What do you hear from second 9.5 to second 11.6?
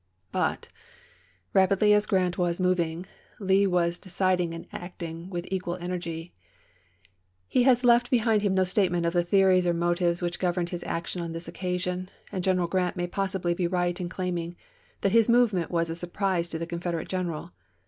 or motives which governed his action on this